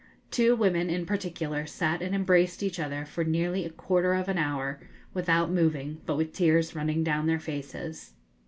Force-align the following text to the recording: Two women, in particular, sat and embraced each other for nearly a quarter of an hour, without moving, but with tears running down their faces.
Two 0.31 0.55
women, 0.55 0.89
in 0.89 1.05
particular, 1.05 1.67
sat 1.67 2.01
and 2.01 2.15
embraced 2.15 2.63
each 2.63 2.79
other 2.79 3.05
for 3.05 3.23
nearly 3.23 3.65
a 3.65 3.69
quarter 3.69 4.15
of 4.15 4.27
an 4.29 4.37
hour, 4.39 4.79
without 5.13 5.51
moving, 5.51 6.01
but 6.07 6.17
with 6.17 6.33
tears 6.33 6.73
running 6.73 7.03
down 7.03 7.27
their 7.27 7.39
faces. 7.39 8.13